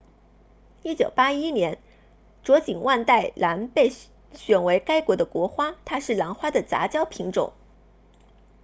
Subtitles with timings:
[0.81, 1.77] 1981年
[2.41, 3.91] 卓锦万代兰被
[4.33, 7.53] 选为该国的国花它是兰花的杂交品种